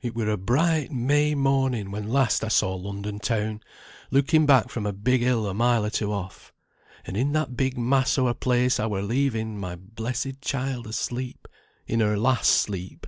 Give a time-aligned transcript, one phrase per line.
[0.00, 3.60] It were a bright May morning when last I saw London town,
[4.10, 6.50] looking back from a big hill a mile or two off.
[7.04, 11.46] And in that big mass o' a place I were leaving my blessed child asleep
[11.86, 13.06] in her last sleep.